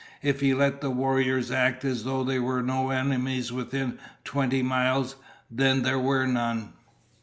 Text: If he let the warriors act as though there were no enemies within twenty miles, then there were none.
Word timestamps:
If 0.23 0.39
he 0.39 0.55
let 0.55 0.81
the 0.81 0.89
warriors 0.89 1.51
act 1.51 1.85
as 1.85 2.05
though 2.05 2.23
there 2.23 2.41
were 2.41 2.63
no 2.63 2.89
enemies 2.89 3.51
within 3.51 3.99
twenty 4.23 4.63
miles, 4.63 5.15
then 5.51 5.83
there 5.83 5.99
were 5.99 6.25
none. 6.25 6.73